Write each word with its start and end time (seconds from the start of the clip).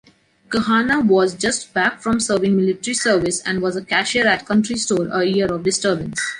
Lkhanaa 0.49 1.05
was 1.07 1.35
just 1.35 1.75
back 1.75 2.01
from 2.01 2.19
serving 2.19 2.57
military 2.57 2.95
service 2.95 3.39
and 3.45 3.61
was 3.61 3.75
a 3.75 3.85
cashier 3.85 4.25
at 4.25 4.47
country 4.47 4.75
store 4.75 5.07
a 5.09 5.23
year 5.25 5.45
of 5.53 5.61
disturbance. 5.61 6.19